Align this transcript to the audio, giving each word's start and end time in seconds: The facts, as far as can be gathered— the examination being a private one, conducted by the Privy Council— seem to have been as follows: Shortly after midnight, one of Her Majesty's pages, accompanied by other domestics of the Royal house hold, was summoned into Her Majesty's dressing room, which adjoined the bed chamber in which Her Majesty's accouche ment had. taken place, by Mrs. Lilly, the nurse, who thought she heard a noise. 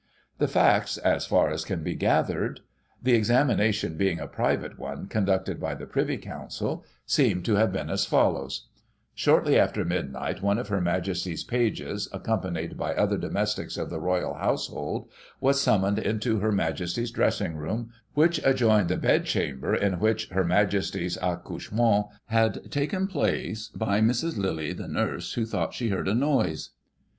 The 0.39 0.47
facts, 0.47 0.97
as 0.97 1.27
far 1.27 1.51
as 1.51 1.63
can 1.63 1.83
be 1.83 1.93
gathered— 1.93 2.61
the 3.03 3.13
examination 3.13 3.97
being 3.97 4.19
a 4.19 4.25
private 4.25 4.79
one, 4.79 5.05
conducted 5.05 5.59
by 5.59 5.75
the 5.75 5.85
Privy 5.85 6.17
Council— 6.17 6.83
seem 7.05 7.43
to 7.43 7.53
have 7.57 7.71
been 7.71 7.91
as 7.91 8.07
follows: 8.07 8.67
Shortly 9.13 9.59
after 9.59 9.85
midnight, 9.85 10.41
one 10.41 10.57
of 10.57 10.69
Her 10.69 10.81
Majesty's 10.81 11.43
pages, 11.43 12.09
accompanied 12.11 12.79
by 12.79 12.95
other 12.95 13.15
domestics 13.15 13.77
of 13.77 13.91
the 13.91 13.99
Royal 13.99 14.33
house 14.33 14.69
hold, 14.69 15.07
was 15.39 15.61
summoned 15.61 15.99
into 15.99 16.39
Her 16.39 16.51
Majesty's 16.51 17.11
dressing 17.11 17.55
room, 17.55 17.91
which 18.15 18.41
adjoined 18.43 18.89
the 18.89 18.97
bed 18.97 19.25
chamber 19.25 19.75
in 19.75 19.99
which 19.99 20.29
Her 20.29 20.43
Majesty's 20.43 21.15
accouche 21.21 21.71
ment 21.71 22.07
had. 22.25 22.71
taken 22.71 23.05
place, 23.05 23.67
by 23.75 24.01
Mrs. 24.01 24.35
Lilly, 24.35 24.73
the 24.73 24.87
nurse, 24.87 25.33
who 25.33 25.45
thought 25.45 25.75
she 25.75 25.89
heard 25.89 26.07
a 26.07 26.15
noise. 26.15 26.71